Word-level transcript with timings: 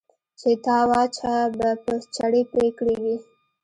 چې 0.39 0.51
ته 0.63 0.75
وا 0.89 1.01
چا 1.17 1.35
به 1.57 1.69
په 1.83 1.93
چړې 2.15 2.41
پرې 2.51 2.67
کړي 2.77 2.95
وي. 3.03 3.15